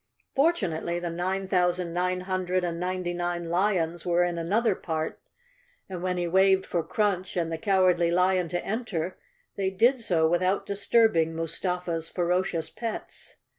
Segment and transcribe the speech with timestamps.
[0.33, 5.21] Fortunately the nine thousand nine hun¬ dred and ninety nine lions were in another part,
[5.87, 9.15] and when he waved for Crunch and the Cowardly Lion to en¬ ter,
[9.57, 13.35] they did so without disturbing Mustafa's ferocious pets.